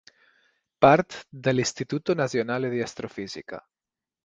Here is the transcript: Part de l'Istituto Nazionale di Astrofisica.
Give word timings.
Part 0.85 1.17
de 1.35 1.53
l'Istituto 1.53 2.15
Nazionale 2.17 2.69
di 2.71 2.81
Astrofisica. 2.89 3.63